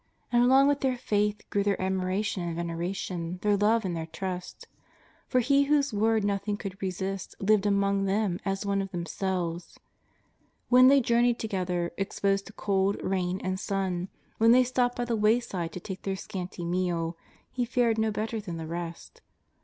[0.31, 4.67] And along with their faith grew their admiration and veneration, their love and their trust.
[5.27, 9.79] For He wliose word nothing could resist lived among them as one of themselves.
[10.69, 14.07] When they journeyed together, exposed to cold, rain, and sun,
[14.39, 17.15] wlien they stopped by the wayside to take their scanty meal.
[17.51, 19.21] He fared no better than the rest.